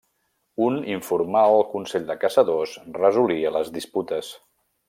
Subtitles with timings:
[0.67, 4.35] Un informal Consell de Caçadors resolia les disputes.